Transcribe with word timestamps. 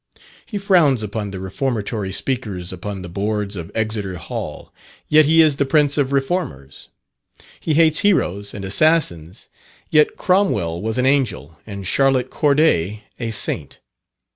He 0.47 0.57
frowns 0.57 1.03
upon 1.03 1.29
the 1.29 1.39
Reformatory 1.39 2.11
speakers 2.11 2.73
upon 2.73 3.03
the 3.03 3.07
boards 3.07 3.55
of 3.55 3.71
Exeter 3.75 4.15
Hall, 4.15 4.73
yet 5.07 5.25
he 5.27 5.43
is 5.43 5.57
the 5.57 5.63
prince 5.65 5.95
of 5.95 6.11
reformers. 6.11 6.89
He 7.59 7.75
hates 7.75 7.99
heroes 7.99 8.55
and 8.55 8.65
assassins, 8.65 9.49
yet 9.91 10.17
Cromwell 10.17 10.81
was 10.81 10.97
an 10.97 11.05
angel, 11.05 11.55
and 11.67 11.85
Charlotte 11.85 12.31
Corday 12.31 13.03
a 13.19 13.29
saint. 13.29 13.79